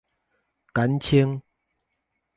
[0.73, 1.43] 簡稱